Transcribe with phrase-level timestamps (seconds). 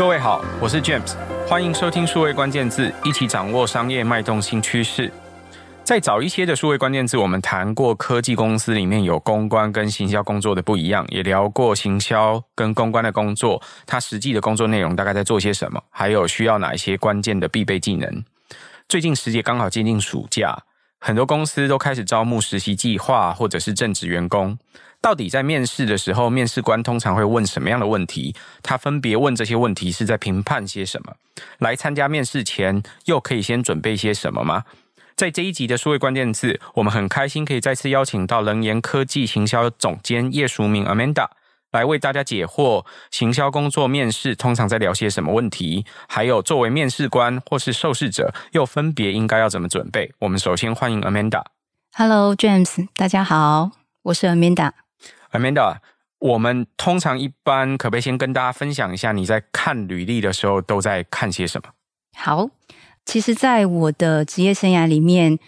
[0.00, 1.14] 各位好，我是 James，
[1.46, 5.12] 欢迎收听数位关键字，一起掌握商业脉动新趋势。
[5.84, 18.24] 在早一些的数位关键字，我们谈过科技公司里面有公关跟行销工作的不一样，也聊过行销跟公关的工作，它实际的工作内容大概在做些什么，还有需要哪一些关键的必备技能。
[18.88, 20.58] 最近时节刚好接近暑假，
[20.98, 24.56] 很多公司都开始招募实习计划或者是正职员工。
[25.02, 28.34] 到底在面试的时候，面试官通常会问什么样的问题？
[28.62, 31.14] 他分别问这些问题是在评判些什么？
[31.58, 34.64] 来参加面试前，又可以先准备些什么吗？
[35.16, 41.28] 在这一集的数位关键字，我们很开心可以再次邀请到棱研科技行销总监叶淑明 Amanda
[41.72, 42.84] 来为大家解惑。
[43.10, 45.86] 行销工作面试通常在聊些什么问题？
[46.08, 50.12] 还有作为面试官或是受试者，又分别应该要怎么准备？
[50.18, 51.42] 我们首先欢迎 Amanda。
[51.96, 53.70] Hello James，大家好，
[54.02, 54.72] 我是 Amanda。
[55.32, 55.78] Amanda，
[56.18, 61.68] 我们通常一般可不可以先跟大家分享一下你在看履历的时候都在看些什么？
[62.16, 62.50] 好。
[63.06, 65.38] 其实，在我的职业生涯里面，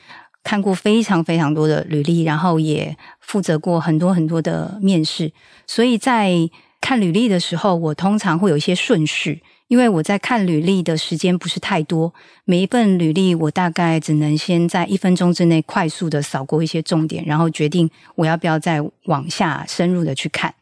[0.43, 5.33] 看过非常非常多的履历，然后也负责过很多很多的面试。
[5.67, 6.33] 所以在
[6.81, 9.43] 看履历的时候，我通常会有一些顺序，
[9.73, 12.13] 因为我在看履历的时间不是太多，
[12.45, 20.55] 每一份履历我大概只能先在一分钟之内快速的扫过一些重点，然后决定我要不要再往下深入的去看。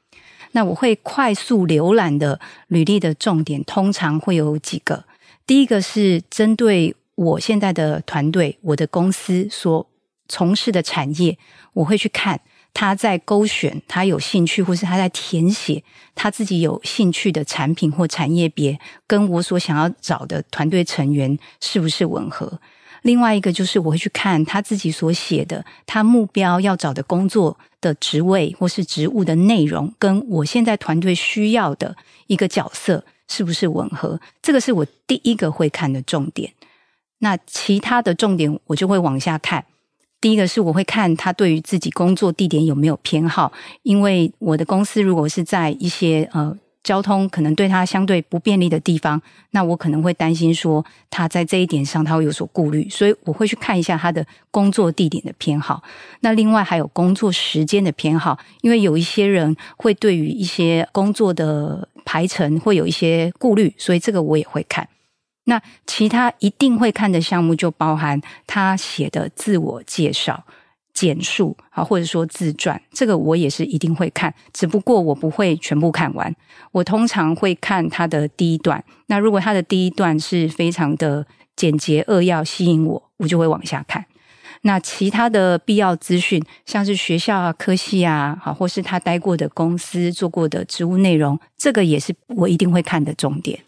[0.53, 5.03] 那我会快速浏览的履历的重点，通常会有几个。
[5.45, 9.85] 第一个是针对我现在的团队、我的公司所
[10.29, 11.37] 从事的产业，
[11.73, 12.41] 我会去看
[12.73, 15.83] 他在勾选他有兴趣，或是他在填写
[16.15, 22.61] 他自己有兴趣的产品或产业别，跟我所想要找的团队成员是不是吻合。
[23.03, 33.05] 另外一个就是我会去看他自己所写的，他目标要找的工作的职位或是职务的内容，跟我现在团队需要的一个角色。
[33.33, 34.21] 是不是吻合？
[34.43, 36.53] 这个是我第一个会看的重点。
[37.19, 39.65] 那其他的重点我就会往下看。
[40.21, 49.21] 第一个是我会看他对于自己工作地点有没有偏好，因为我的公司如果是在一些呃交通可能对他相对不便利的地方，
[49.51, 55.83] 那我可能会担心说他在这一点上他会有所顾虑，所以我会去看一下他的工作地点的偏好。
[56.21, 61.89] 那另外还有工作时间的偏好，因为有一些人会对于一些工作的。
[62.03, 64.89] 排程会有一些顾虑，所以这个我也会看。
[65.51, 70.45] 那其他一定会看的项目就包含他写的自我介绍、
[70.95, 74.33] 简述啊，或者说自传，这个我也是一定会看。
[74.53, 76.33] 只不过我不会全部看完，
[76.71, 78.85] 我通常会看他的第一段。
[79.07, 84.07] 那如果他的第一段是非常的简洁扼要、吸引我，我就会往下看。
[84.63, 93.59] 那其他的必要资讯，像是学校啊、科系啊，好，或是他待过的公司做过的职务内容，这个也是我一定会看的重点。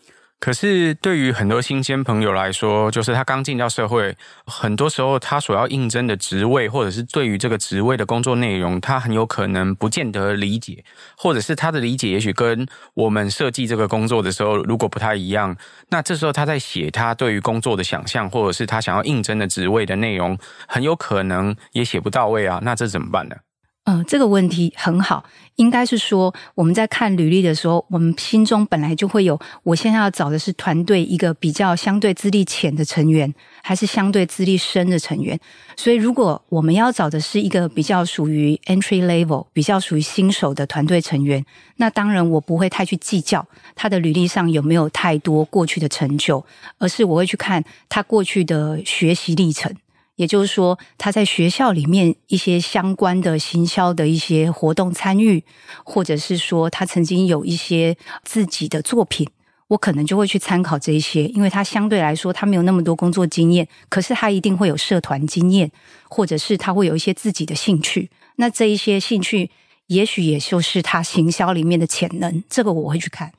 [0.44, 10.84] 可是，对于很多新鲜朋友来说，就是他刚进到社会，很多时候他所要应征的职位，或者是对于这个职位的工作内容，他很有可能不见得理解，
[11.16, 15.56] 或者是他的理解也许跟我们设计这个工作的时候如果不太一样，
[15.90, 20.36] 那这时候他在写他对于工作的想象，或者是他想要应征的职位的内容，
[20.66, 23.36] 很有可能也写不到位啊，那这怎么办呢？
[23.84, 25.24] 嗯、这个问题很好，
[25.56, 35.38] 应该是说我们在看履历的时候，我们心中本来就会有，我现在要找的是团队一个比较相对资历浅的成员，还是相对资历深的成员。
[35.76, 41.44] 所以，如果我们要找的是一个比较属于 entry level、比较属于新手的团队成员，
[41.76, 43.44] 那当然我不会太去计较
[43.74, 46.44] 他的履历上有没有太多过去的成就，
[46.78, 49.74] 而是我会去看他过去的学习历程。
[50.22, 55.42] 也就是说，他在学校里面一些相关的行销的一些活动参与，
[55.82, 59.28] 或者是说他曾经有一些自己的作品，
[59.66, 65.72] 我可能就会去参考这一些，因为他相对来说他没有那么多工作经验，可是他一定会有社团经验，
[66.08, 69.50] 或者是他会有一些自己的兴趣，那这一些兴趣
[69.88, 73.32] 也许也就是他行销里面的潜能，这个我会去看。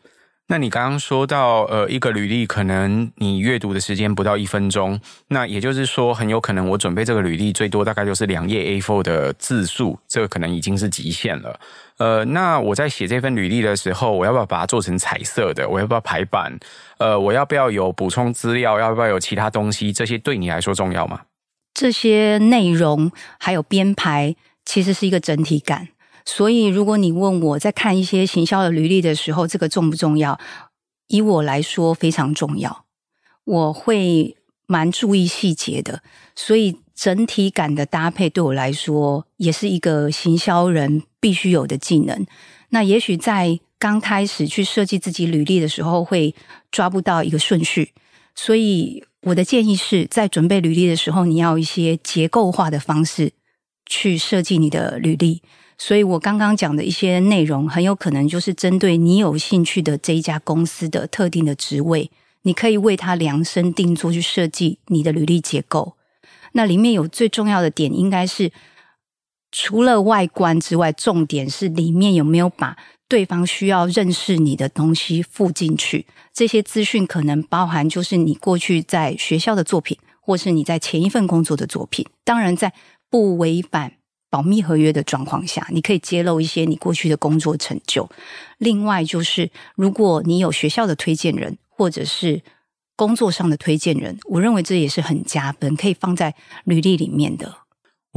[0.48, 5.00] 那你刚刚说到，呃，一个履历可能你阅读的时间不到一分钟，
[5.30, 11.60] 那也就是说，很有可能我准备这个履历最多大概就是两页 A4 的字数，这个可能已经是极限了。
[11.98, 15.68] 呃，那我在写这份履历的时候，我要不要把它做成彩色的？
[15.68, 16.60] 我要不要排版？
[16.98, 18.78] 呃，我要不要有补充资料？
[18.78, 19.94] 要不要有其他东西？
[19.94, 21.22] 这些对你来说重要吗？
[21.74, 24.36] 这些内容还有编排，
[24.66, 25.88] 其实是一个整体感。
[26.26, 30.40] 所以，如果你问我在看一些行销的履历的时候，这个重不重要？
[31.08, 32.86] 以我来说，非常重要。
[33.44, 36.02] 我会蛮注意细节的，
[36.34, 42.26] 所以整体感的搭配对我来说，也是一个行销人必须有的技能。
[42.70, 46.34] 那也许在刚开始去设计自己履历的时候，会
[46.72, 47.92] 抓不到一个顺序。
[48.34, 53.34] 所以我的建议是在准备履历的时候，你要一些结构化的方式
[53.86, 55.42] 去设计你的履历。
[55.78, 62.10] 所以我刚刚讲的一些内容，很有可能就是针对你有兴趣的这一家公司的特定的职位，
[62.44, 65.96] 你可以为它量身定做去设计你的履历结构。
[66.54, 68.52] 那里面有最重要的点，应该是
[69.52, 72.78] 除了外观之外，重点是里面有没有把
[73.08, 76.06] 对方需要认识你的东西附进去。
[76.32, 82.06] 这些资讯可能包含就是你过去在学校的作品，或是你在前一份工作的作品。
[82.24, 82.74] 当然，在
[83.10, 83.94] 不违反
[84.34, 88.10] 保密合约的状况下，你可以揭露一些你过去的工作成就。
[88.58, 92.42] 另外，就是如果你有学校的推荐人，或者是
[92.96, 96.34] 工作上的推荐人，我认为这也是很加分，可以放在
[96.64, 97.58] 履历里面的。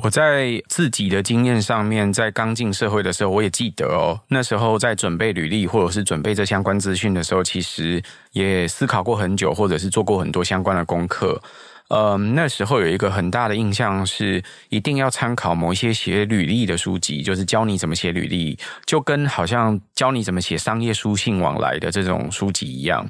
[0.04, 8.02] 我在自己的经验上面，在刚进社会的时候，我也记得哦，那时候在准备履历或者是准备这相关资讯的时候，其实
[8.32, 11.42] 也思考过很久，或者是做过很多相关的功课。
[11.88, 23.08] 呃，那时候有一个很大的印象是，一定要参考某一些写履历的书籍，就是教你怎么写履历，就跟好像教你怎么写商业书信往来的这种书籍一样。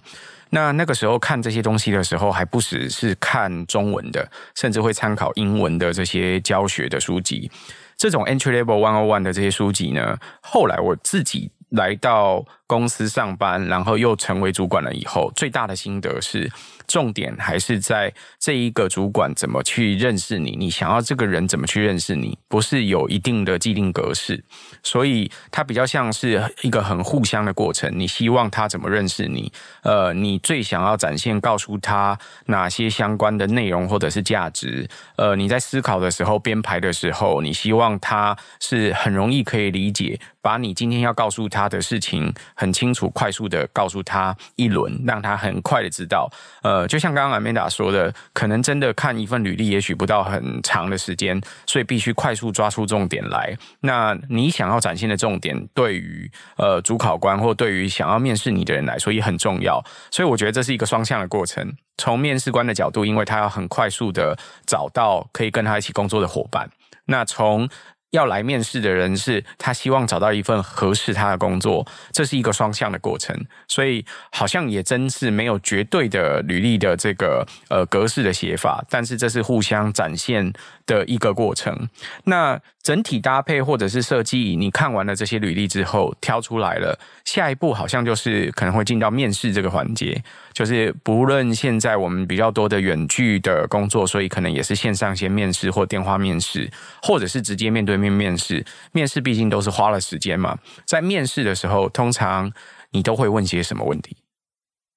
[0.51, 7.51] 那那个时候看这些东西的时候，还不只是看中文的，甚至会参考英文的这些教学的书籍。
[7.97, 16.51] 这种 Entry Level One O One 的这些书籍呢，后来我自己来到公司上班，然后又成为主管了以后，最大的心得是。
[16.87, 24.43] 重点还是在这一个主管怎么去认识你，你想要这个人怎么去认识你，不是有一定的既定格式，
[24.83, 27.93] 所以它比较像是一个很互相的过程。
[27.97, 29.53] 你希望他怎么认识你？
[29.83, 34.89] 呃，你最想要展现、告诉他哪些相关的内容或者是价值？
[35.17, 40.19] 呃，你在思考的时候、编排的时候，你希望他是很容易可以理解。
[40.43, 46.31] 把你今天要告诉他的事情很清楚、快速的告诉他一轮，让他很快的知道。
[46.63, 53.57] 呃，呃就像刚刚 Amanda 说的，可能真的看一份履历，也许不到很长的时间，所以必须快速抓出重点来。
[53.81, 59.83] 那你想要展现的重点，对于呃主考官或对于想要面试你的人来说也很重要。
[60.11, 61.75] 所以我觉得这是一个双向的过程。
[61.99, 64.37] 从面试官的角度，因为他要很快速的
[64.67, 66.69] 找到可以跟他一起工作的伙伴。
[67.07, 67.69] 那从
[68.11, 73.37] 要来面试的人是他希望找到一份合适他的工作，这是一个双向的过程，
[73.69, 80.53] 所以好像也真是没有绝对的履历的这个呃格式的写法，但是这是互相展现
[80.87, 81.89] 的一个过程。
[82.25, 90.23] 那整体搭配或者是设计，你看完了这些履历之后挑出来了，下一步好像就是可能会进到面试这个环节。
[90.53, 96.71] 就是不论现在我们比较多的远距的工作，所以可能也是线上先面试或电话面试，
[97.03, 98.65] 或者是直接面对面面试。
[98.93, 102.53] 面试毕竟都是花了时间嘛，在面试的时候，通常
[102.91, 104.17] 你都会问些什么问题？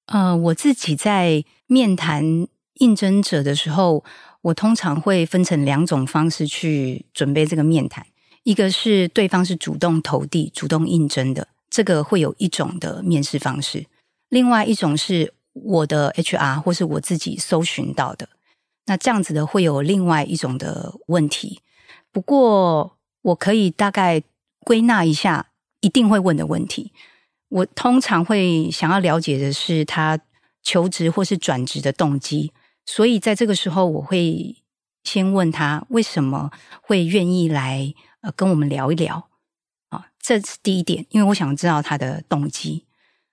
[0.06, 4.04] 呃，我自己在面谈应征者的时候，
[4.42, 8.06] 我通常会分成两种方式去准备这个面谈。
[8.42, 13.82] 一个是对方是主动投递、主动应征的，这个会有一种的面试方式；
[14.28, 15.34] 另外一种是。
[15.52, 18.28] 我的 HR 或是我自己搜寻到的，
[18.86, 21.60] 那这样子的会有另外一种的问题。
[22.12, 24.22] 不过我可以大概
[24.60, 26.92] 归纳一下一定会问的问题。
[27.48, 30.18] 我通常会想要了解的是他
[30.62, 32.52] 求职或是转职的动机，
[32.86, 34.56] 所以在这个时候我会
[35.02, 36.50] 先问他为什么
[36.80, 39.28] 会愿意来呃跟我们聊一聊
[39.88, 42.84] 啊，这是第一点，因为我想知道他的动机。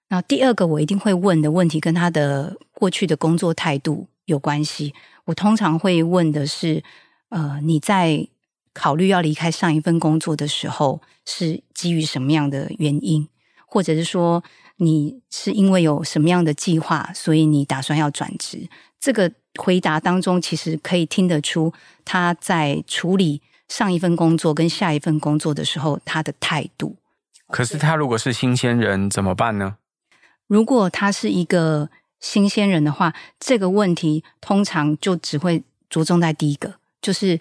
[0.09, 4.93] 那第二个我一定会问的问题，跟他的过去的工作态度有关系。
[5.25, 6.81] 我通常会问的是，
[7.29, 8.27] 呃，你在
[8.77, 13.27] 考虑要离开上一份工作的时候，是基于什么样的原因？
[13.65, 14.43] 或者是说，
[14.75, 18.69] 你是因为有什么样的计划，所以你打算要转职？
[18.99, 21.73] 这个回答当中，其实可以听得出
[22.05, 26.97] 他在处理上一份工作跟下一份工作的时候，他的态度。
[27.49, 29.77] 可是他如果是新鲜人怎么办呢？
[30.45, 37.39] 如果他是一个新鲜人的话，这个问题通常就只会着重在第一个，就是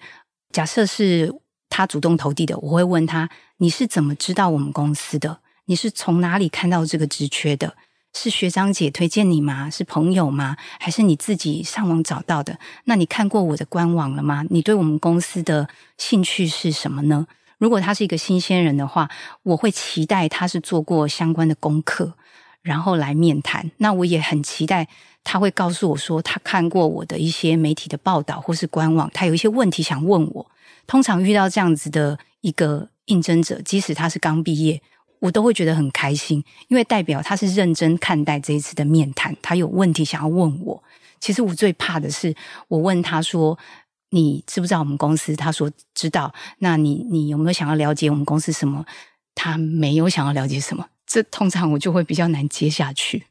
[0.51, 1.33] 假设是
[1.69, 5.39] 他主动投递的，我会问他：你是怎么知道我们公司的？
[5.65, 7.75] 你是从哪里看到这个职缺的？
[8.13, 9.69] 是学长姐推荐你吗？
[9.69, 10.57] 是朋友吗？
[10.79, 12.57] 还是你自己上网找到的？
[12.85, 14.43] 那你看过我的官网了吗？
[14.49, 17.27] 你对我们公司的兴趣是什么呢？
[17.59, 19.09] 如果他是一个新鲜人的话，
[19.43, 22.13] 我会期待他是做过相关的功课。
[22.67, 24.87] 然后来面谈，那我也很期待
[25.23, 30.51] 他会告诉我说，他看过我的一些媒体的报道或是官网，他有一些问题想问我。
[30.85, 34.81] 通常遇到这样子的一个应征者，即使他是刚毕业，
[35.19, 40.83] 我都会觉得很开心，因为代表他是认真看待这一次的面谈，他有问题想要问我。
[41.19, 42.35] 其实我最怕的是，
[42.67, 43.57] 我问他说
[44.11, 48.85] ：“你知不知道我们公司？”他说：“知道。”那你你有没有想要了解我们公司什么？
[49.33, 53.23] 他没有想要了解什么，这通常我就会比较难接下去。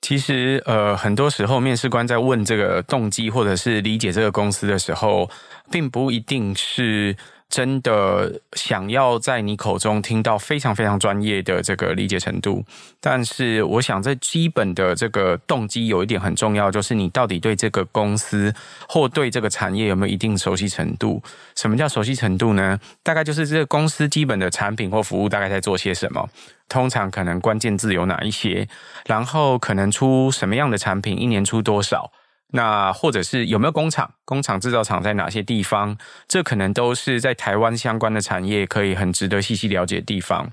[0.00, 5.28] 其实，呃，很多时候面试官在问这个动机或者是理解这个公司的时候，
[5.70, 7.16] 并不一定是。
[7.50, 12.64] 真的想要在你口中听到非常非常专业的这个理解程度，
[13.00, 18.52] 但是我想这基本的这个动机有一点很重要，就是你到底对这个公司
[18.88, 21.22] 或对这个产业有没有一定熟悉程度？
[21.54, 22.80] 什么叫熟悉程度呢？
[23.04, 26.28] 大概就是这个公司基本的产品或服务大概在做些什么，
[26.68, 28.68] 通常可能关键字有哪一些，
[29.06, 32.10] 然后可能出什么样的产品，一年出多少。
[32.48, 34.14] 那或者是有没有工厂？
[34.24, 35.96] 工厂制造厂在哪些地方？
[36.28, 40.50] 这可能都是在台湾相关的产业可以很值得细细了解的地方。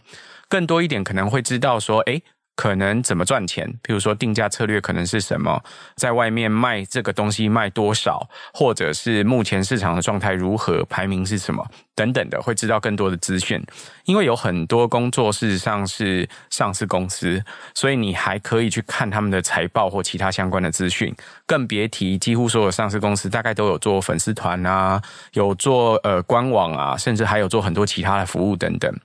[0.50, 2.24] 更多一点可能会知道说，诶。
[2.62, 3.68] 可能怎么赚钱？
[3.82, 5.60] 比如说定价策略可能是什么？
[5.96, 8.30] 在外面卖这个东西卖多少？
[8.54, 10.86] 或者是目前市场的状态如何？
[10.86, 11.68] 排名是什么？
[11.96, 13.60] 等等的，会知道更多的资讯。
[14.06, 21.12] 因为有很多工作事实上是上市公司，所以你还可以去看他们的财报或其他相关的资讯。
[21.48, 25.02] 更别提几乎所有上市公司大概都有做粉丝团啊，
[25.34, 28.96] 有做呃官网啊，甚至还有做很多其他的服务等等。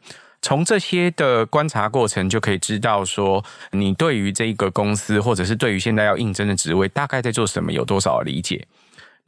[0.43, 8.66] 从这些的观察过程，就可以知道说，你对于这个公司，或者是对于现在要应征的职位，大概在做什么，有多少理解。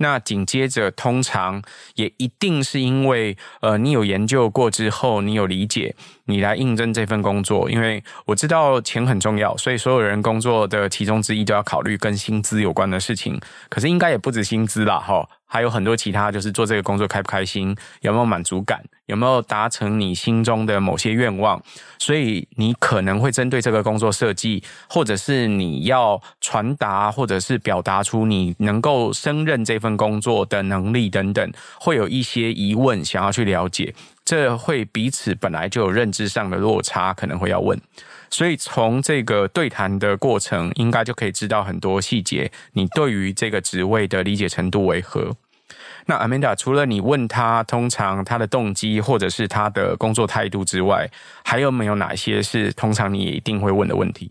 [0.00, 1.61] 那紧接着，通常
[1.97, 5.93] 也一定是因为，呃，你有研究过之后，你有理解，
[6.27, 7.69] 你来应征这份工作。
[7.69, 13.41] 因为我知道钱很重要，所以所有人工作的其中之一都要考虑跟薪资有关的事情。
[13.69, 15.29] 可是应该也不止薪资啦，哈。
[15.49, 21.61] 还有很多其他，就是做这个工作开不开心，有没有满足感，有没有达成你心中的某些愿望。
[21.99, 31.50] 所以你可能会针对这个工作设计，或者是你要传达，或者是表达出你能够胜任这份工作的能力等等，
[31.81, 33.95] 会有一些疑问想要去了解。
[34.25, 37.81] 这会彼此本来就有认知上的落差，可能会要问。
[38.31, 42.51] 所以从这个对谈的过程，应该就可以知道很多细节。
[42.73, 45.37] 你对于这个职位的理解程度为何？
[46.07, 51.11] 那 Amanda 除了你问他通常他的动机或者是他的工作态度之外，
[51.45, 54.31] 还有没有哪些是通常你也一定会问的问题？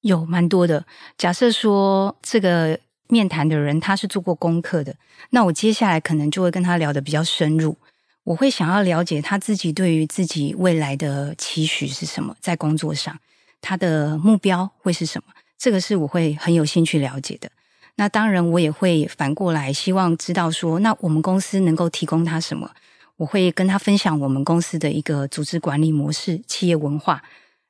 [0.00, 0.84] 有蛮多的。
[1.16, 4.96] 假设说这个面谈的人他是做过功课的，
[5.30, 7.76] 那我接下来可能就会跟他聊得比较深入。
[8.24, 13.16] 我会想要了解他自己对于自己未来的期许是什么，在工作上。
[13.62, 15.32] 他的目标会是什么？
[15.56, 17.50] 这个是我会很有兴趣了解的。
[17.94, 22.70] 那当然，我也会反过来希望知道说，那我们公司能够提供他什么？
[23.18, 27.22] 我会跟他分享我们公司的一个组织管理模式、企业文化，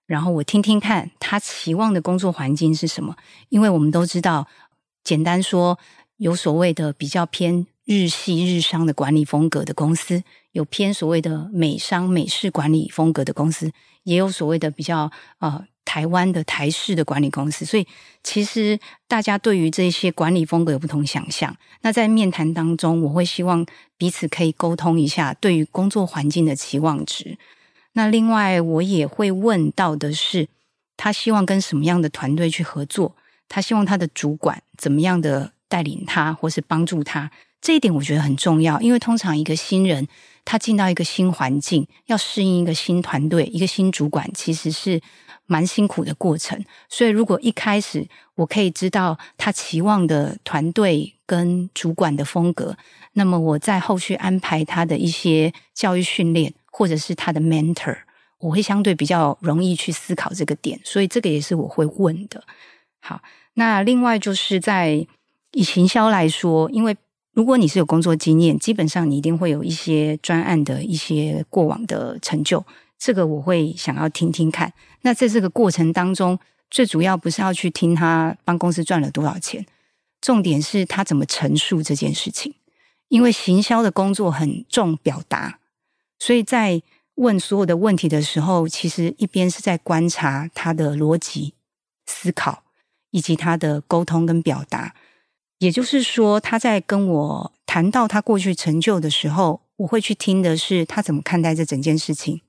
[0.07, 3.15] 然后我听听看他期望的工作环境是什么。
[3.51, 4.49] 因为我们都知道，
[5.05, 5.79] 简单说，
[6.17, 10.23] 有所谓的比较偏日系日商的管理风格的公司，
[10.53, 13.73] 有偏所谓的美商美式管理风格的公司，
[14.05, 15.67] 也有所谓的比较呃。
[15.85, 17.87] 台湾的台式的管理公司，所以
[18.23, 21.55] 其实大家对于这些管理风格有不同想象。
[21.83, 23.67] 那在面谈当中，我会希望
[23.99, 27.37] 彼此可以沟通一下对于工作环境的期望值。
[27.95, 30.49] 那另外，我也会问到的是，
[30.97, 33.17] 他希望跟什么样的团队去合作？
[33.49, 37.31] 他希望他的主管怎么样的带领他，或是帮助他？
[37.61, 40.09] 这一点我觉得很重要，因为通常一个新人
[40.45, 45.01] 他进到一个新环境，要适应一个新团队、一个新主管，其实是。
[45.47, 48.07] 蛮辛苦的过程，所以如果一开始
[48.37, 52.77] 我可以知道他期望的团队跟主管的风格，
[53.15, 57.99] 那么我在后续安排他的一些教育训练，或者是他的 mentor，
[58.39, 62.43] 我会相对比较容易去思考这个点，所以这个也是我会问的。
[63.01, 63.21] 好，
[63.55, 65.07] 那另外就是在
[65.53, 66.97] 以行销来说，因为
[67.35, 72.65] 如果你是有工作经验，基本上你一定会有一些专案的一些过往的成就。
[73.05, 74.73] 这个我会想要听听看。
[75.01, 76.39] 那在这个过程当中，
[76.71, 79.67] 最主要不是要去听他帮公司赚了多少钱，
[80.21, 82.55] 重点是他怎么陈述这件事情。
[83.09, 85.59] 因为行销的工作很重表达，
[86.21, 86.81] 所以在
[87.17, 91.55] 问所有的问题的时候，其实一边是在观察他的逻辑
[92.07, 92.63] 思考，
[93.11, 94.95] 以及他的沟通跟表达。
[95.59, 102.41] 也就是说，他在跟我谈到他过去成就的时候，我会去听的是他怎么看待这整件事情。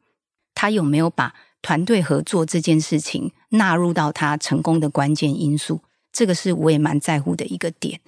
[0.63, 5.82] 他有没有把团队合作这件事情纳入到他成功的关键因素？
[6.13, 8.00] 这个是我也蛮在乎的一个点。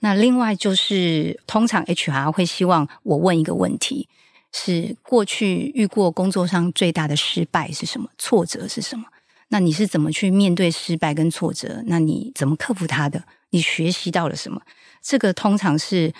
[0.00, 4.08] 那另外就是，通常 HR 会希望我问一个问题，
[4.52, 8.10] 是过去遇过工作上最大的失败是什么？
[8.18, 9.04] 挫折是什么？
[9.50, 11.84] 那你是怎么去面对失败跟挫折？
[11.86, 13.22] 那你怎么克服它的？
[13.50, 14.60] 你学习到了什么？
[15.00, 16.12] 这个通常是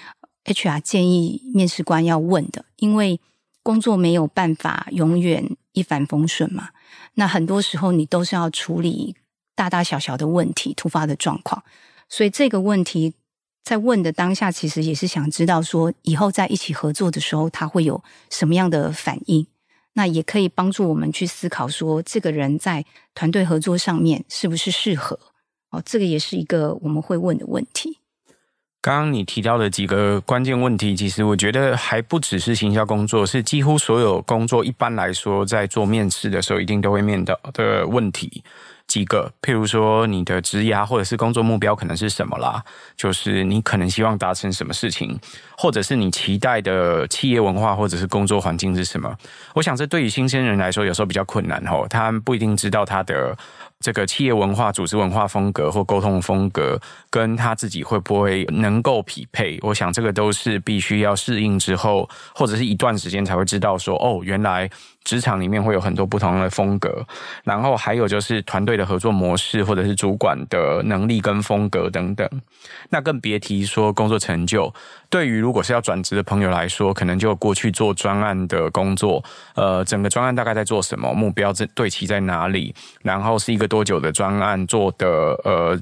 [0.45, 3.21] HR 建议面试官要问的，因为
[3.65, 6.71] 工作没有办法永远一帆风顺嘛。
[7.15, 9.17] 那很多时候你都是要处理
[9.55, 11.63] 大大小小的问题、突发的状况，
[12.09, 13.15] 所以这个问题。
[13.63, 19.47] 在问的当下，其实也是想知道说，以后在一起合作的时候，他会有什么样的反应？
[19.93, 22.85] 那也可以帮助我们去思考说，这个人在
[23.15, 25.21] 团队合作上面是不是适合？
[25.71, 28.00] 哦，这个也是一个我们会问的问题。
[28.83, 38.43] 刚刚你提到的几个关键问题，其实我觉得还不只是行销工作，是几乎所有工作一般来说在做面试的时候一定都会面到的问题。
[38.91, 42.61] 几个，譬如说你的职涯或者是工作目标可能是什么啦？
[42.97, 45.17] 就是你可能希望达成什么事情，
[45.57, 49.17] 或者是你期待的企业文化或者是工作环境是什么？
[49.55, 53.39] 我想这对于新鲜人来说有时候比较困难吼，他们不一定知道他的。
[53.83, 56.79] 这个企业文化、组织文化风格或沟通风格，
[57.09, 59.59] 跟他自己会不会能够匹配？
[59.63, 64.69] 我想这个都是必须要适应之后，或者是一段时间才会知道说，哦，原来
[65.05, 67.05] 职场里面会有很多不同的风格。
[67.45, 72.29] 然后还有就是团队的合作模式，或者是主管的能力跟风格等等。
[72.91, 74.73] 那更别提说工作成就。
[75.09, 79.23] 对于如果是要转职的朋友来说，可能就过去做专案的工作，
[79.57, 85.09] 呃，整个专案大概在做什么，目标对齐在哪里，然后是一个多久的专案，做的
[85.45, 85.77] 呃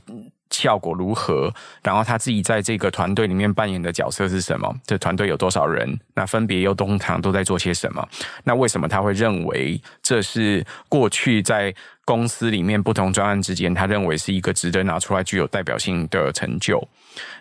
[0.51, 1.53] 效果如何，
[1.83, 4.75] 然后他自己在这个团队里面扮演的角色是什么？
[4.87, 5.99] 这团队有多少人？
[6.15, 8.09] 那分别又通常都在做些什么？
[8.45, 11.75] 那为什么他会认为这是过去在
[12.05, 16.89] 公司里面不同专案之间，他认为是一个值得拿出来具有代表性的成就？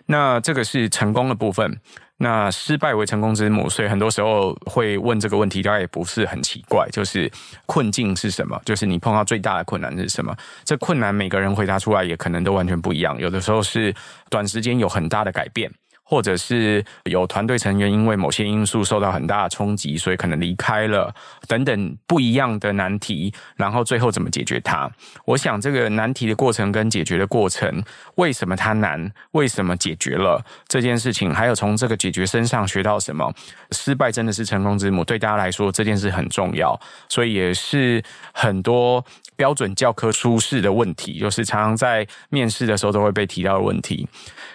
[0.08, 1.80] 那这个是成功的部分，
[2.18, 6.88] 那失败为成功之母，所以很多时候会问这个问题，大概也不是很奇怪。
[6.92, 7.32] 就是
[7.66, 8.60] 困境是什么？
[8.66, 10.36] 就是你碰到最大的困难是什么？
[10.64, 13.18] 这困难每个人回答出来也可能都完全不一样。
[13.20, 13.94] 有的时候是
[14.30, 15.72] 短时间有很大的改变。
[16.10, 21.14] 或者是有团队成员因为某些因素受到很大的冲击，所以可能离开了，
[21.50, 24.90] 等等不一样的难题，然后最后怎么解决它？
[25.26, 27.84] 我想这个难题的过程跟解决的过程，
[28.16, 29.12] 为什么它难？
[29.32, 31.34] 为什么解决了这件事情？
[31.34, 33.34] 还有从这个解决身上学到什么？
[33.72, 39.04] 失败真的是成功之母，对大家来说这件事很重要，所以也是很多
[39.36, 44.08] 标准教科书式的问题，就是常常在面试的时候都会被提到的问题。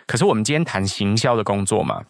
[0.06, 2.02] 可是我们今天谈行销的工作嘛，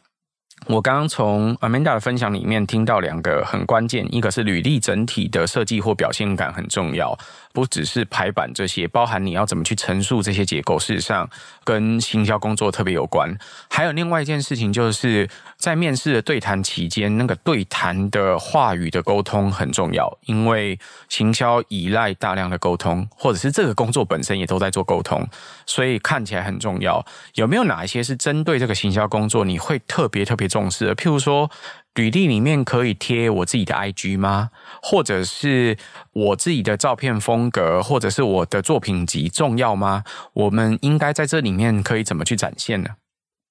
[0.67, 7.19] 我刚刚从 Amanda 的分享里面听到两个很关键，一个是履历整体的设计或表现感很重要。
[7.53, 11.29] 不只是排版这些，包含你要怎么去陈述这些结构，事实上
[11.65, 13.37] 跟行销工作特别有关。
[13.69, 25.29] 还有另外一件事情，就是在面试的对谈期间，那个对谈的话语的沟通很重要，因为行销依赖大量的沟通，或者是这个工作本身也都在做沟通，
[25.67, 27.05] 所以看起来很重要。
[27.35, 30.97] 有没有哪一些是针对这个行销工作，你会特别特别重视的？
[30.97, 31.51] 譬如说。
[31.95, 34.51] 履历里面可以贴我自己的 IG 吗？
[34.83, 35.77] 或者是
[36.13, 40.05] 我自己的照片风格，或者是我的作品集重要吗？
[40.33, 42.91] 我们应该在这里面可以怎么去展现呢？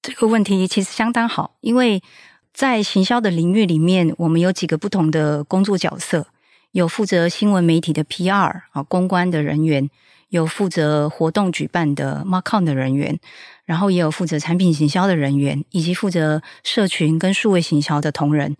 [0.02, 2.02] 这个问题其实相当好，因为
[2.52, 6.26] 在行销的领域里面，我们有几个不同的工作角色，
[6.72, 9.88] 有负责新闻媒体的 PR 啊，公关的人员。
[10.32, 13.20] 有负责活动举办的 Markon 的人员，
[13.66, 18.56] 然后也有负责产品行销的人员，以及负责社群跟数位行销的同仁。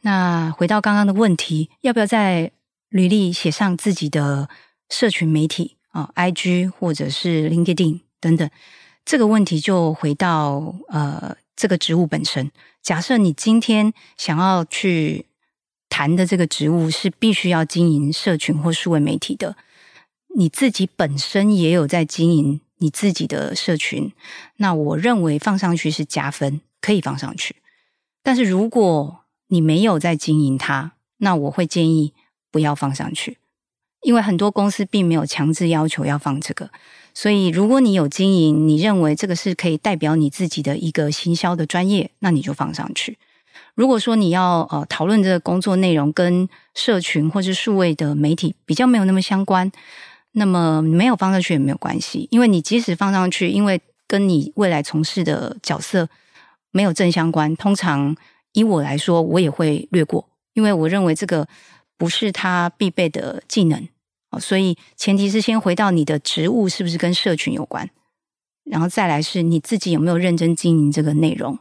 [0.00, 2.50] 那回到刚刚的问题，要不要在
[2.88, 4.48] 履历写上自己的
[4.88, 8.50] 社群媒体啊，IG 或者是 LinkedIn 等等？
[9.04, 12.50] 这个问题就回到呃这个职务本身。
[12.82, 15.26] 假设你今天想要去
[15.88, 19.54] 谈的这个职务是必须要经营社群或数位媒体的。
[20.34, 24.12] 你自己本身也有在经营你自己的社群，
[24.56, 27.56] 那我认为放上去是加分，可以放上去。
[28.22, 32.12] 但是如果你没有在经营它，那我会建议
[32.50, 33.38] 不要放上去，
[34.00, 36.70] 因为很多公司并没有强制要求要放这个。
[37.14, 43.18] 所以如果你有经营，你认为这个是可以代表你自己的一个行销的专业，那你就放上去。
[43.74, 49.70] 如果说你要呃讨论这个工作内容跟社群或是数位的媒体比较没有那么相关。
[50.32, 56.08] 那么没有放上去也没有关系，因为你即使放上去，因为跟你未来从事的角色
[56.70, 58.16] 没有正相关，通常
[58.52, 61.46] 以我来说，我也会略过，因为我认为这个
[61.96, 63.88] 不是他必备的技能。
[64.40, 67.90] 所以前提是先回到你的职务是不是跟社群有关，
[68.64, 71.58] 然后再来是你自己有没有认真经营这个内容。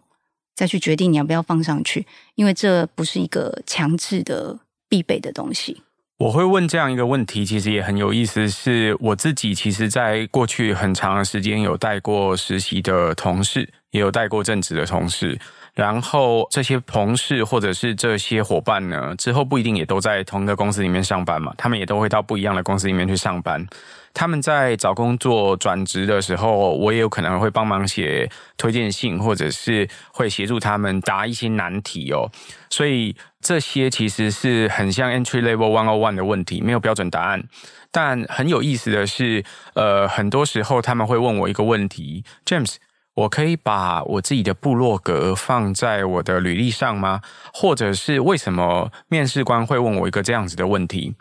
[0.53, 2.05] 再去决定你要不要放上去，
[2.35, 5.81] 因为这不是一个强制的必备的东西。
[6.21, 8.47] 我会问这样一个问题，其实也很有意思。
[8.47, 15.35] 是我自己，其实在过去很长的时间有带过实习的同事，也有带过正职的同事。
[15.73, 23.65] 然后这些同事或者是这些伙伴呢，之后不一定也都在同一个公司里面上班嘛，他们也都会到不一样的公司里面去上班。
[24.13, 32.29] 他们在找工作转职的时候，我也有可能会帮忙写推荐信，或者是会协助他们答一些难题哦。
[32.69, 37.43] 所以这些其实是很像 entry level one o one 的问题，没有标准答案。
[37.91, 39.43] 但很有意思的是，
[39.73, 42.75] 呃，很多时候他们会问我一个问题，James。
[43.13, 47.19] 我可以把我自己的部落格放在我的履历上吗？
[47.53, 51.13] 或者是为什么面试官会问我一个这样子的问题？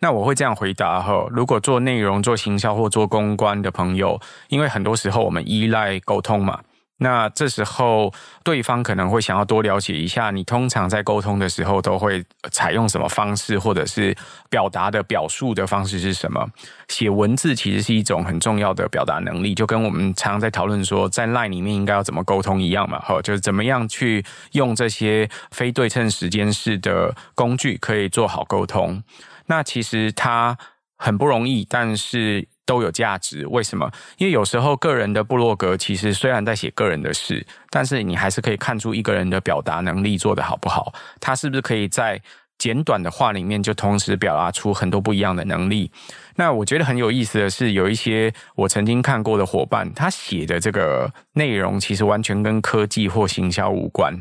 [0.00, 6.60] 那我会这样回答哈：如果做内容、做行销或做公关的朋友，因为很多时候我们依赖沟通嘛。
[6.98, 14.16] 那这时候，对方可能会想要多了解一下，你通常在沟通的时候都会采用什么方式，或者是
[14.48, 16.48] 表达的表述的方式是什么？
[16.88, 29.02] 写文字其实是一种很重要的表达能力，就跟我们常常在讨论说，在 LINE 里面应该要怎么沟通一样嘛，哈，就是怎么样去用这些非对称时间式的工具可以做好沟通。
[29.46, 30.56] 那其实它
[30.96, 32.48] 很不容易，但是。
[32.66, 33.90] 都有价值，为什么？
[34.16, 40.90] 因为有时候个人的部落格其实虽然在写个人的事，但是你还是可以看出一个人的表达能力做得好不好。
[41.20, 42.18] 他是不是可以在
[42.56, 45.92] 简短的话里面就同时表达出很多不一样的能力？
[46.36, 54.18] 那我觉得很有意思的是，有一些我曾经看过的伙伴，他写的这个内容其实完全跟科技或行销无关。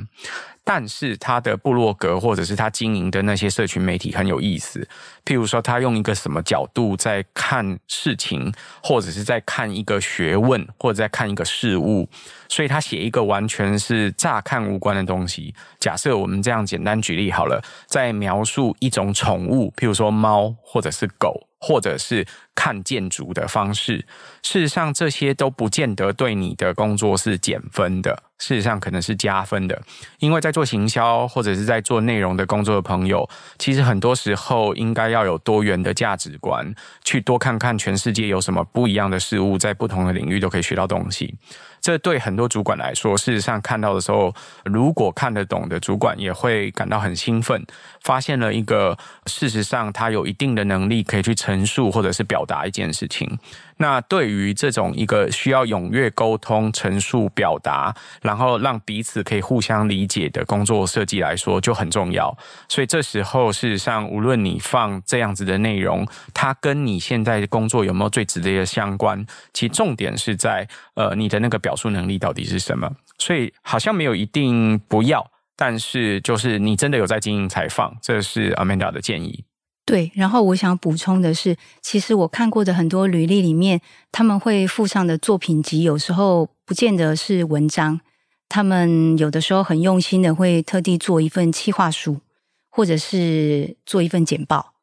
[0.64, 4.88] 但是他的部落格或者是他经营的那些社群媒体很有意思，
[5.26, 12.08] 譬如说他用一个什么角度在看事情，或者是在看一个学问，或者在看一个事物，
[12.48, 15.54] 所以他写一个完全是乍看无关的东西。
[15.80, 21.48] 假设我们这样简单举例好了，在描述一种宠物，譬如说猫或者是狗。
[21.66, 24.06] 或者是看建筑的方式，
[24.44, 29.82] 事实上这些都不见得对你的工作是减分的，事实上可能是加分的。
[30.20, 33.28] 因为在做行销或者是在做内容的工作的朋友，
[33.58, 41.34] 其实很多时候应该要有多元的价值观，去多看看全世界有什么不一样的事物，在不同的领域都可以学到东西。
[41.80, 47.66] 这对很多主管来说，事实上看到的时候，如果看得懂的主管也会感到很兴奋，
[48.02, 53.38] 发现了一个事实上他有一定的能力可以去陈述或者是表达一件事情。
[53.78, 62.36] 那对于这种一个需要踊跃沟通、陈述、表达，然后让彼此可以互相理解的工作设计来说，就很重要。
[62.70, 72.90] 所以这时候，事实上，无论你放这样子的内容，它跟你现在的工作有没有最直接的相关，其重点是在呃你的那个表述能力到底是什么。
[73.18, 79.44] 所以好像没有一定不要，但是就是你真的有在经营才放，这是 Amanda 的建议。
[79.86, 83.82] 对，然后我想补充的是，其实我看过的很多履历里面，
[84.14, 88.00] 他们会附上的作品集，有时候不见得是文章，
[88.48, 92.22] 他们有的时候很用心的会特地做一份企划书，
[92.70, 94.76] 或者是做一份简报，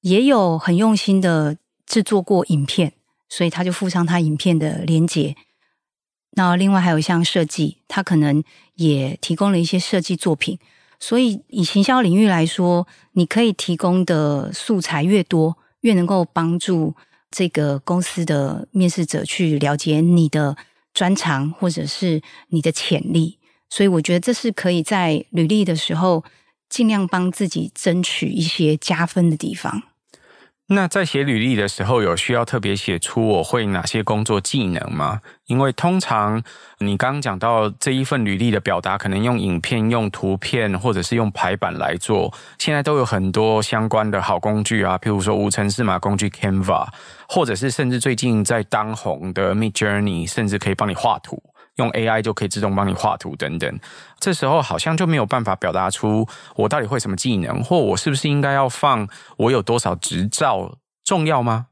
[0.00, 2.94] 也有很用心的制作过影片，
[3.28, 5.36] 所以他就附上他影片的连结。
[6.32, 8.42] 那另外还有像设计，他可能
[8.74, 10.58] 也提供了一些设计作品。
[11.00, 16.94] 所以，以行销领域来说，你可以提供的素材越多，越能够帮助
[17.30, 20.56] 这个公司的面试者去了解你的
[20.92, 23.38] 专长或者是你的潜力。
[23.70, 26.24] 所以，我觉得这是可以在履历的时候
[26.68, 29.82] 尽量帮自己争取一些加分的地方。
[30.70, 35.22] 那在写履历的时候，有需要特别写出我会哪些工作技能吗？
[35.46, 36.42] 因为通常
[36.80, 42.30] 你刚刚讲到这一份履历的表达，可能用影片、用图片，或者是用排版来做。
[42.58, 46.86] 现在都有很多相关的好工具啊，譬如说无程式码工具 Canva，
[47.26, 51.42] 或者是甚至最近在当红的 Midjourney，甚至可以帮你画图。
[51.78, 53.80] 用 AI 就可以自动帮你画图等等，
[54.20, 61.68] 这时候好像就没有办法表达出我到底会什么技能，或我是不是应该要放我有多少执照重要吗？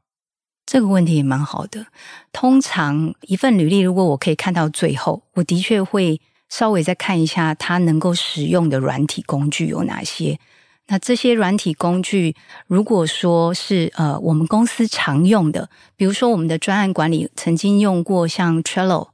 [0.65, 1.87] 这个问题也蛮好的。
[2.33, 10.39] 通常一份履历，如果我可以看到最后，我的确会稍微再看一下它能够使用的软体工具有哪些。
[10.87, 12.33] 那这些软体工具，
[12.67, 19.09] 如果说是呃我们公司常用的，比如说我们的专案管理曾经用过像 Trello。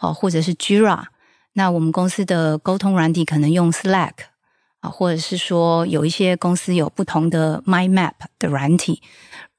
[0.00, 1.06] 好，或者是 Jira，
[1.54, 4.12] 那我们公司的沟通软体可能用 Slack
[4.78, 9.02] 啊，或者是说有一些公司有不同的 Mind Map 的软体。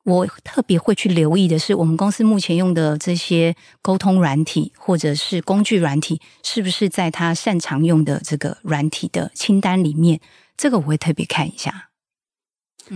[0.05, 10.21] 我特别会去留意的是，我们公司目前用的这些沟通软体或者是工具软体，是不是在他擅长用的这个软体的清单里面？
[10.55, 11.88] 这个我会特别看一下。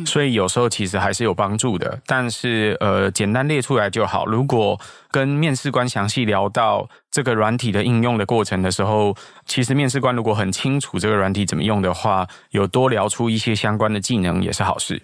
[0.06, 4.26] 所以有时候其实还是有帮助的，但是呃，简单列出来就好。
[4.26, 4.80] 如果
[5.12, 15.04] 跟面试官详细聊到这个软体的应用的过程的时候，其实面试官如果很清楚这个软体怎么用的话，有多聊出一些相关的技能也是好事。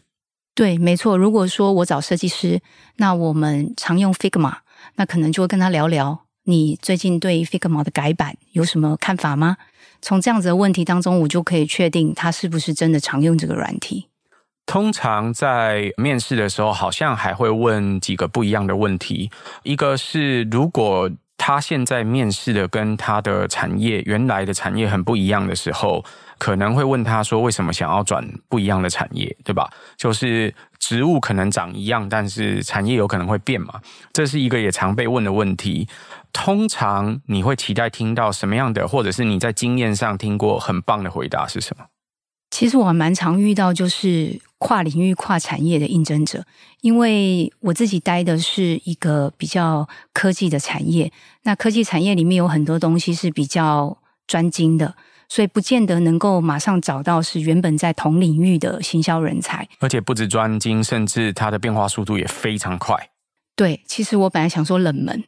[0.56, 1.17] 对，没错。
[1.17, 2.60] 如果说我找设计师，
[2.97, 4.56] 那我们常用 Figma，
[4.95, 9.58] 那可能就会跟他聊聊，你最近对 Figma 的改版有什么看法吗？
[10.02, 14.08] 从这样子的问题当中，我就可以确定他是不是真的常用这个软体。
[14.69, 19.32] 通常在面试的时候，好像还会问几个不一样的问题。
[19.63, 26.05] 一个是，如果他现在面试的跟他的产业原来的产业很不一样的时候，
[26.38, 29.67] 可能会问他说，为什么想要转不一样的产业，对吧？
[29.97, 33.82] 就是职务可能长一样，但是产业有可能会变嘛。
[34.13, 35.88] 这是一个也常被问的问题。
[36.32, 41.86] 通常你会期待听到什么样的，或者是你在经验上听过很棒的回答是什么？
[42.52, 46.44] 其实我还蛮常遇到，就是跨领域、跨产业的应征者，
[46.82, 51.12] 因为我自己待的是一个比较科技的产业，
[51.44, 54.96] 那科技产业里面有很多东西是比较专精的，
[55.30, 63.12] 所以不见得能够马上找到是原本在同领域的行销人才，而且不止专精，甚至它的变化速度也非常快。
[63.56, 65.24] 对，其实我本来想说冷门，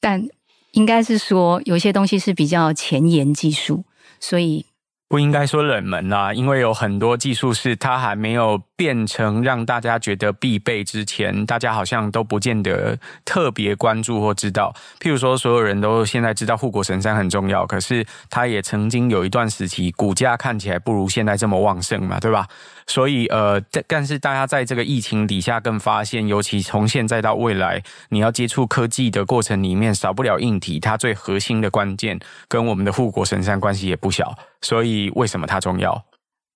[0.00, 0.28] 但
[0.70, 3.84] 应该是说有些东西是比较前沿技术，
[4.20, 4.64] 所以。
[5.08, 14.74] 不应该说冷门啦，因为有很多技术是它还没有变成让大家觉得必备之前，大家好像都不见得特别关注或知道。
[15.00, 22.46] 譬如说，所有人都现在知道护国神山很重要，可是它也曾经有一段时期股价看起来不如现在这么旺盛嘛，对吧？
[22.88, 34.34] 所以，呃，但但是大家在这个疫情底下更发现，尤其从现在到未来，你要接触科技的过程里面，少不了硬体，它最核心的关键跟我们的护国神山关系也不小。
[34.62, 36.02] 所以，为什么它重要？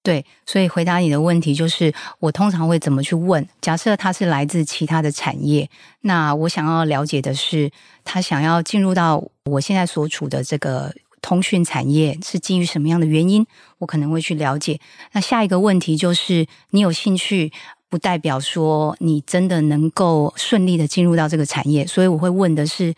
[0.02, 3.46] 对，所以回答你的问题就是，我通常会怎么去问？
[3.60, 5.68] 假设他是来自其他的产业，
[6.00, 7.70] 那我想要了解的是，
[8.02, 10.92] 他想要进入到我现在所处的这个。
[11.22, 13.46] 通讯产业是基于什么样的原因？
[13.78, 14.78] 我可能会去了解。
[15.12, 17.50] 那下一个问题就是，你有兴趣，
[17.88, 21.86] 不代表说你真的能够顺利的进入到这个产业。
[21.86, 22.92] 所以我会问的是，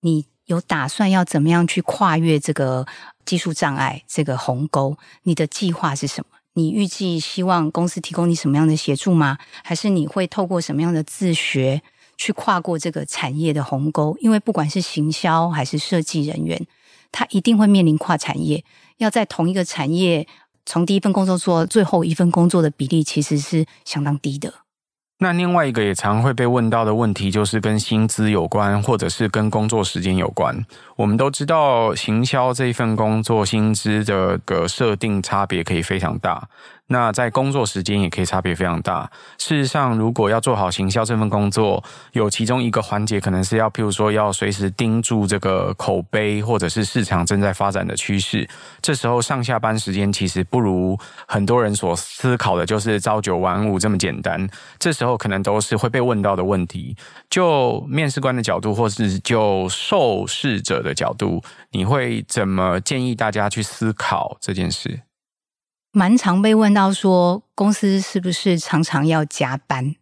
[0.00, 2.86] 你有打算要怎么样去跨越这个
[3.24, 4.96] 技术障碍、这个鸿沟？
[5.22, 6.26] 你的计划是什么？
[6.54, 9.38] 你预计希望公司提供你什么样的协助吗？
[9.62, 11.80] 还是你会透过什么样的自学
[12.16, 14.16] 去跨过这个产业的鸿沟？
[14.20, 16.66] 因为不管是行销还是设计人员。
[17.12, 18.64] 他一定会面临跨产业，
[18.96, 20.26] 要在同一个产业
[20.66, 24.52] 从第一份工作做最后一份工作的比例，其实是相当低的。
[25.18, 30.66] 那另外一个也常会被问到的问题，就是跟薪资有关，或者是跟工作时间有关。
[30.96, 36.48] 我们都知道，行销这一份工作薪资的个设定差别可以非常大。
[36.92, 39.10] 那在工作时间也可以差别非常大。
[39.38, 48.46] 事实上，如果要做好行销这份工作，有其中一个环节可能是要，譬如说要随时盯住这个口碑，或者是市场正在发展的趋势。
[48.82, 54.46] 这时候上下班时间其实不如很多人所思考的，就是朝九晚五这么简单。
[54.78, 56.94] 这时候可能都是会被问到的问题。
[57.30, 65.00] 就面试官的角度，或是就受试者的角度，你会怎么建议大家去思考这件事？
[65.94, 69.94] 蛮常被问到说，公司是不是常常要加班？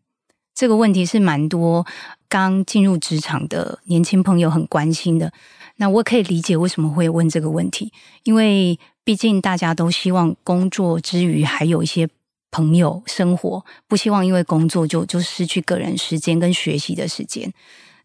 [0.55, 1.85] 这个问题是蛮多
[2.29, 5.33] 刚进入职场的年轻朋友很关心的。
[5.77, 12.09] 那我可以理解为什么会问这个问题，因为毕竟大家都希望工作之余还有一些
[12.53, 17.53] 朋友生活，不希望因为工作就就失去个人时间跟学习的时间。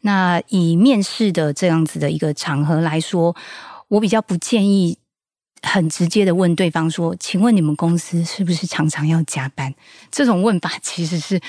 [0.02, 3.36] 那以面试的这样子的一个场合来说，
[3.90, 4.98] 我比较不建议。
[5.66, 9.74] 很直接的问对方说：“请问你们公司是不是常常要加班？”
[10.12, 11.42] 这种问法其实是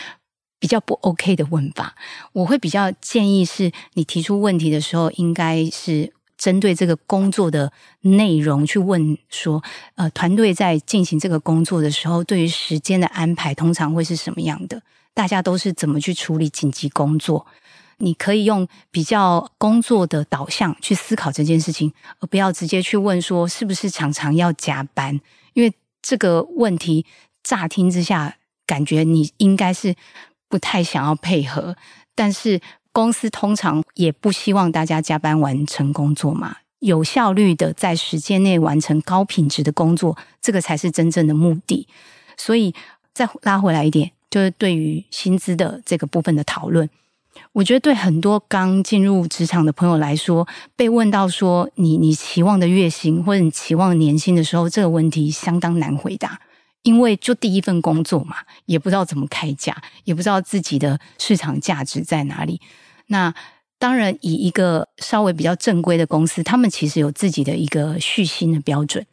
[0.58, 1.94] 比较不 OK 的问法。
[2.32, 9.62] 我会比较建议是，你提出问题的时候，应该是针对这个工作的内容去问说
[9.96, 14.82] ：“呃，团队在进行这个工作的时候，对于时间的安排通常会是什么样的？
[15.12, 17.46] 大家都是怎么去处理紧急工作？”
[17.98, 25.20] 你可以用比较工作的导向去思考这件事情，而不要直接去问说是不是常常要加班，
[25.54, 27.06] 因为这个问题
[27.42, 29.94] 乍听之下感觉你应该是
[30.48, 31.76] 不太想要配合，
[32.14, 32.60] 但是
[32.92, 41.88] 公司通常也不希望大家加班完成工作嘛，有效率的在时间内完成高品质的工作，这个才是真正的目的。
[42.36, 42.74] 所以
[43.14, 46.88] 再拉回来一点，就是对于薪资的这个部分的讨论。
[47.52, 56.40] 我觉得对很多刚进入职场的朋友来说，被问到说你你期望的月薪或者你期望年薪的时候，这个问题相当难回答，
[56.82, 62.60] 因为就第一份工作嘛，也不知道怎么开价，也不知道自己的市场价值在哪里。
[63.06, 63.34] 那
[63.78, 69.06] 当然，以一个稍微比较正规的公司，他们其实有自己的一个续薪的标准，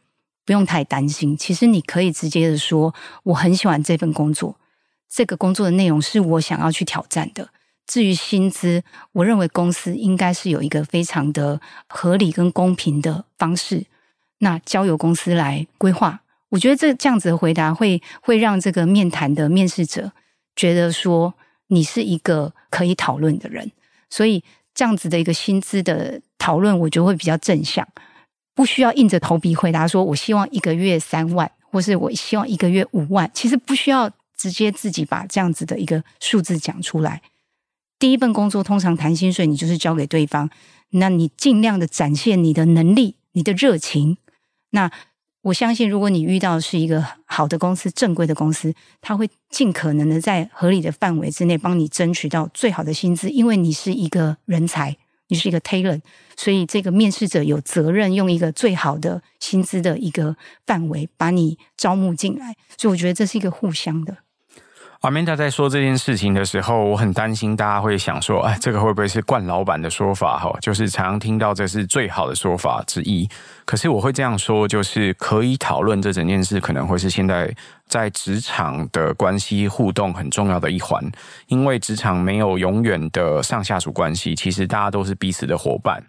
[0.46, 1.36] 不用太担心。
[1.36, 4.56] 其实你可以直接的说，我很喜欢这份工作，
[5.08, 7.50] 这个工作的内容是我想要去挑战的。
[7.86, 13.84] 至于薪资，我认为公司应该是有一个非常的合理跟公平的方式，
[14.38, 16.22] 那交由公司来规划。
[16.48, 20.12] 我觉得这这样子的回答会会让这个面谈的面试者
[20.54, 21.34] 觉得说
[21.66, 23.70] 你是一个可以讨论的人，
[24.08, 24.42] 所以
[24.72, 27.86] 这样子的一个薪资的讨论，我觉得会比较正向，
[28.54, 37.20] 不需要硬着头皮回答说我希望一个月三万，或是我希望一个月五万，其实不需要直接自己把这样子的一个数字讲出来。
[38.04, 40.50] 第一份工作通常谈薪水，你就是交给对方，
[40.90, 44.18] 那你尽量的展现你的能力、你的热情。
[44.72, 44.90] 那
[45.40, 54.94] 我相信，如果你遇到是一个好的公司、正规的公司，他会尽可能的在合理的范围之内帮你争取到最好的薪资，因为你是一个人才，
[55.28, 56.02] 你是一个 talent，
[56.36, 60.36] 所以这个面试者有责任用一个最好的薪资的一个
[60.66, 62.54] 范围把你招募进来。
[62.76, 64.18] 所以我觉得这是一个互相的。
[65.04, 70.38] Amanda 在说这件事情的时候，我很担心大家会想说：“哎，这个会不会是冠老板的说法？
[70.38, 73.28] 哈，就是常常听到这是最好的说法之一。
[73.66, 77.54] 可是我会这样说，就是可以讨论这整件事，可能会是现在
[77.86, 81.04] 在职场的关系互动很重要的一环。
[81.48, 86.02] 因为职场没有永远的上下属关系，其实大家都是彼此的伙伴。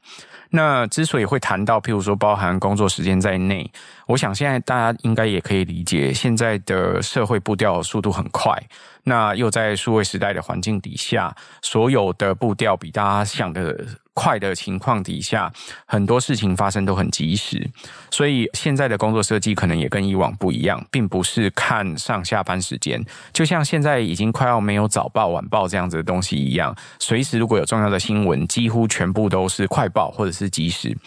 [0.50, 3.70] 那之所以会谈到，譬如说包含工作时间在内。
[4.08, 8.56] 我想现在大家应该也可以理解，现在的社会步调速度很快，
[9.04, 15.52] 那又在数位时代的环境底下，所有的步调比大家想的快的情况底下，
[15.86, 17.70] 很多事情发生都很及时，
[18.10, 30.98] 所以现在的工作设计可能也跟以往不一样，并不是看上下班时间，就像现在已经快要没有早报晚报这样子的东西一样，随时如果有重要的新闻，几乎全部都是快报或者是及时。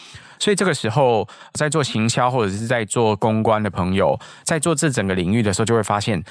[0.41, 6.23] 所以这个时候，在做行销或者是在做公关的朋友，在做这整个领域的时候，就会发现，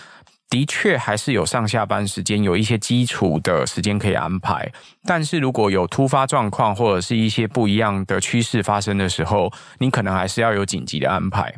[0.50, 4.72] 的确还是有上下班时间，有一些基础的时间可以安排。
[5.06, 11.54] 但是如果有突发状况或者是一些不一样的趋势发生的时候，你可能还是要有紧急的安排。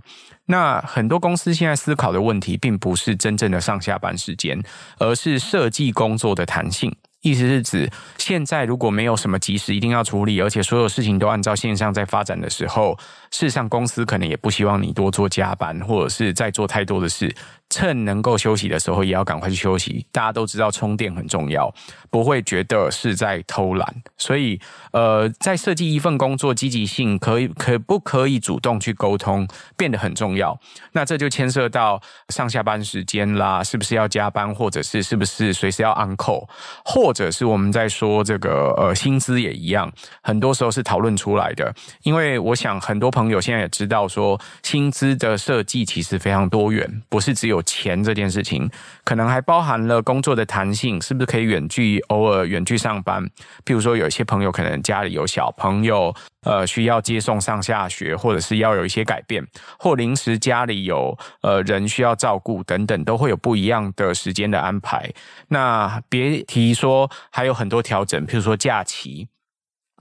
[0.45, 4.59] 那很多公司现在思考的问题，并不是真正的上下班时间，
[4.97, 6.95] 而是设计工作的弹性。
[7.21, 12.97] 意思是指，现在如果没有什么及时一定要处理，而且所有事情都按照线上在发展的时候，
[13.29, 17.35] 事实上公司可能也不希望你多做加班，或者是再做太多的事。
[17.69, 20.05] 趁能够休息的时候，也要赶快去休息。
[20.11, 21.71] 大家都知道充电很重要，
[22.09, 23.95] 不会觉得是在偷懒。
[24.17, 24.59] 所以，
[24.91, 30.59] 呃，在设计一份工作，积极性可以可不可以主动去沟通，变得很重要。
[30.93, 36.47] 那这就牵涉到上下班时间啦，是不是要加班，或者是是不是随时要 on call，
[36.83, 39.91] 或者是我们在说这个呃薪资也一样，
[40.23, 41.71] 很多时候是讨论出来的。
[42.01, 47.58] 因为我想很多朋友现在也知道说，薪资的设计其实非常多元，不是只有。
[47.63, 48.69] 钱这件事情，
[49.03, 53.23] 可能还包含了工作的弹性，是不是可以远距偶尔远距上班？
[53.65, 59.45] 譬如说，有一些朋友可能家里有小朋友，呃，需要接送上下学，或者是要有一些改变，
[59.77, 65.11] 或临时家里有呃人需要照顾等等，都会有不一样的时间的安排。
[65.49, 69.27] 那别提说还有很多调整，譬如说假期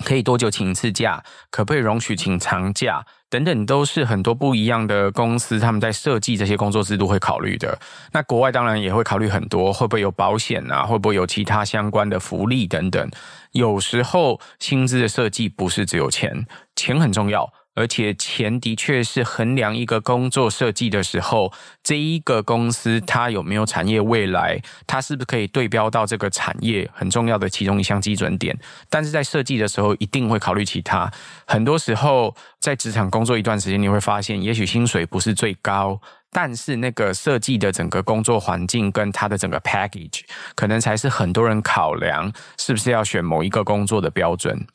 [0.04, 3.04] 可以多久请一次假，可不可以容许请长假？
[3.30, 7.78] 等等，都是很多不一样的公司，他们在设计这些工作制度会考虑的。
[8.12, 10.84] 那国外当然也会考虑很多，会不会有保险啊？
[10.84, 13.10] 会不会有其他相关的福利等等？
[13.52, 17.52] 有时候薪资的设计不是只有钱，钱很重要。
[17.78, 21.52] 而且钱的确是衡量一个工作设计的时候，
[21.84, 28.58] 这一个公司它有没有产业未来，它是不是可以对标到这个产业很重要的其中一项基准点。
[28.90, 31.08] 但是在设计的时候，一定会考虑其他。
[31.46, 36.00] 很多时候在职场工作一段时间，你会发现，也许薪水不是最高，
[36.32, 40.22] 但是那个设计的整个工作环境跟它的整个 package，
[40.56, 44.66] 可能才是很多人考量是不是要选某一个工作的标准。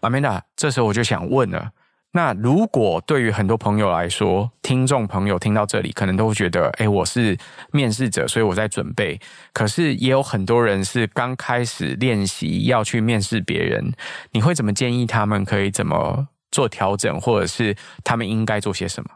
[0.00, 1.70] 阿梅娜这时候我就想问了。
[2.12, 7.36] 那如果对于很多朋友来说，听众朋友听到这里，可能都会觉得，诶，我是
[7.70, 9.20] 面试者，所以我在准备。
[9.52, 13.92] 可是也有很多人是刚开始练习要去面试别人，
[14.32, 19.10] 你会怎么建议他们可以怎么做调整，或者是他们应该做些什么？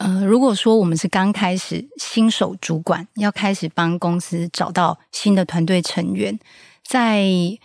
[0.00, 6.38] 呃，如果说我们是刚开始新手主管，要开始帮公司找到新的团队成员，
[6.88, 7.22] 在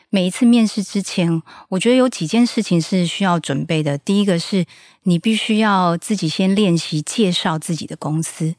[0.10, 3.98] 每一次面试之前，我觉得有几件事情是需要准备的。
[4.00, 4.66] 第一个是
[5.04, 8.54] 你必须要自己先练习介绍自己的公司。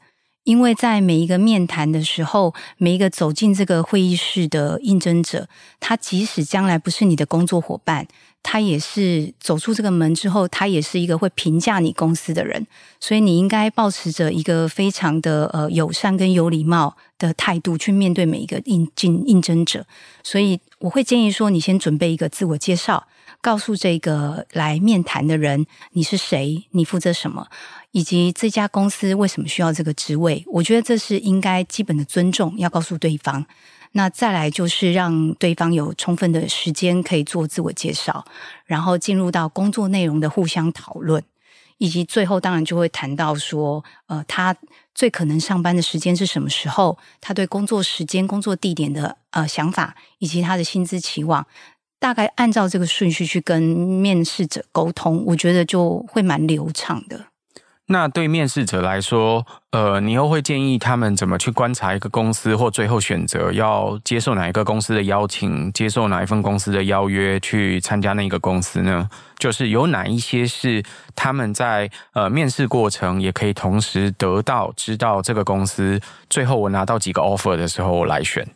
[0.45, 8.07] 因为在每一个面谈的时候，每一个走进这个会议室的应征者，他即使将来不是你的工作伙伴，
[8.43, 12.65] 他也是走出这个门之后，他也是一个会评价你公司的人。
[12.99, 19.85] 所以你应该保持着一个非常的呃友善跟有礼貌的态度去面对每一个应进应征者。
[20.21, 23.07] 所以我会建议说，你先准备一个自我介绍，
[23.45, 27.47] 告诉这个来面谈的人你是谁，你负责什么。
[27.91, 30.43] 以及这家公司为什么需要这个职位？
[30.47, 33.45] 我觉得这是应该基本的尊重，要告诉对方。
[33.91, 38.25] 那再来就是让对方有充分的时间可以做自我介绍，
[38.65, 41.23] 然后进入到工作内容的互相讨论，
[41.77, 44.55] 以及最后当然就会谈到说，呃，他
[44.95, 46.97] 最可能上班的时间是什么时候？
[47.21, 51.45] 他对工作时间、工作地点的呃想法，以及他的薪资期望，
[51.99, 57.25] 大概按照这个顺序去跟面试者沟通，我觉得就会蛮流畅的。
[57.87, 69.07] 那对面试者来说，呃，你又会建议他们怎么去观察一个公司，或最后选择要接受哪一个公司的邀请，接受哪一份公司的邀约去参加那个公司呢？
[69.37, 70.83] 就是有哪一些是
[71.15, 78.47] 他们在呃面试过程也可以同时得到知道这个公司，最后我拿到几个 offer 的时候来选。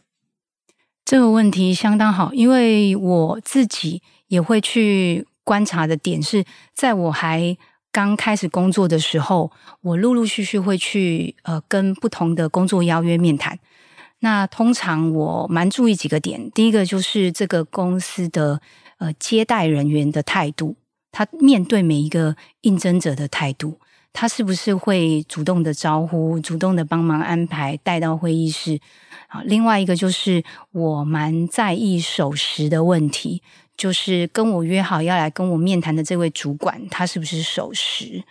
[1.09, 6.45] 这个问题相当好，因为我自己也会去观察的点是
[6.75, 7.57] 在我还。
[7.91, 9.51] 刚开始工作的时候，
[9.81, 13.57] 我陆陆续续会去呃跟不同的工作邀约面谈。
[14.19, 18.61] 那通常我蛮注意几个点，第一个就是这个公司的
[18.99, 20.75] 呃接待人员的态度，
[21.11, 23.79] 他面对每一个应征者的态度，
[24.13, 28.79] 他是不是会主动的招呼，主动的帮忙安排带到会议室
[29.27, 29.41] 啊？
[29.45, 33.41] 另外一个就是我蛮在意守时的问题。
[33.77, 38.21] 就是跟我约好要来跟我面谈的这位主管，他是不是守时？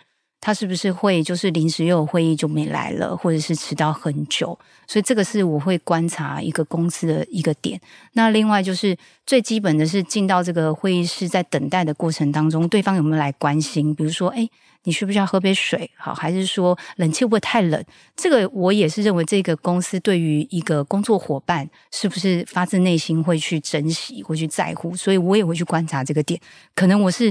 [0.41, 4.57] 他是不是会就是临时又有会议就没来了，或者是迟到很久？
[4.87, 7.79] 所以这个是我会观察一个公司的一个点。
[8.13, 13.93] 那另外就是最基本的是进到这个会议室，在等待的过程当中，对方有没有来关心？
[13.93, 14.49] 比如说，哎。
[14.83, 15.91] 你需不需要喝杯水？
[15.97, 17.83] 好，还是说冷气会不会太冷？
[18.15, 24.95] 这个我也是认为，这个公司对于一个工作伙伴是不是发自内心会去珍惜、会去在乎？
[24.95, 26.39] 所以我也会去观察这个点。
[26.73, 27.29] 可能我是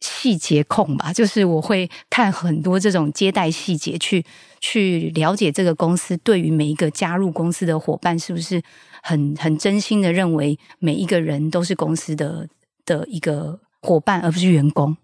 [0.00, 4.24] 细节控吧，就是我会看很多这种接待细节，去
[4.60, 8.62] 去了解这个公司对于每一个加入公司的伙伴是不是
[9.02, 12.48] 很很真心的认为每一个人都是公司的
[12.84, 14.96] 的一个伙伴，而不是员工。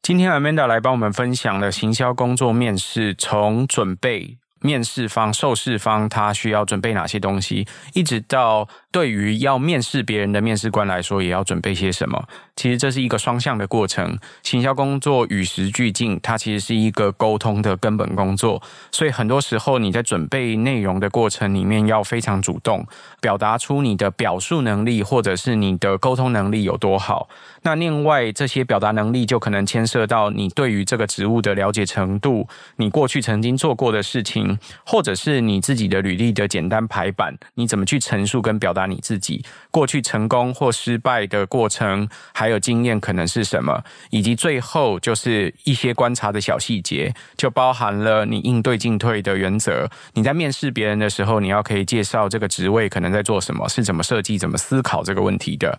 [0.00, 8.68] 今天 Amanda 来帮我们分享了行销工作面试，从准备面试方、受试方他需要准备哪些东西，一直到。
[8.90, 12.24] 对于要面试别人的面试官来说，也要准备些什么？
[12.56, 14.18] 其实这是一个双向的过程。
[14.42, 18.62] 行销工作与时俱进，它其实是一个沟通的根本工作。
[18.90, 22.86] 所以很多时候你在准备内容的过程里面，要非常主动，
[23.20, 27.28] 表达出你的表述能力或者是你的沟通能力有多好。
[27.62, 34.47] 那另外这些表达能力就可能牵涉到你对于这个职务的了解程度，你过去曾经做过的事情，
[34.84, 38.78] 或者是你自己的履历的简单排版，你怎么去陈述跟表达。
[38.88, 49.86] 你自己过去成功或失败的过程，还有经验可能是什么，以及最后就是一些观察的小细节，就包含了你应对进退的原则。
[50.14, 55.78] 你在面试别人的时候，你要可以介绍这个职位可能在做什么，是怎么设计、怎么思考这个问题的。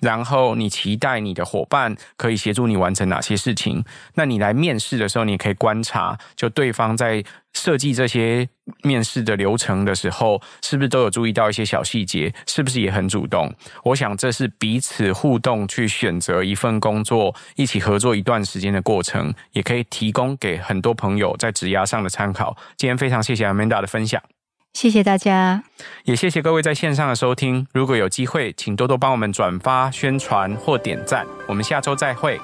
[0.00, 3.84] 然后你期待你的伙伴可以协助你完成哪些事情？
[4.14, 7.22] 那你来面试的时候，你可以观察，就对方在
[7.52, 8.48] 设计这些
[8.82, 12.32] 面试的流程的时候，是不是都有注意到一些小细节？
[12.46, 13.52] 是不是也很主动？
[13.84, 22.56] 我想这是彼此互动去选择一份工作，一起合作一段时间的过程，也可以提供给很多朋友在职涯上的参考。
[22.76, 24.22] 今天非常谢谢 Amanda 的分享。
[24.72, 25.62] 谢谢大家，
[26.04, 27.66] 也谢谢各位在线上的收听。
[27.72, 31.26] 如果有机会，请多多帮我们转发、宣传或点赞。
[31.46, 32.40] 我们下周再会。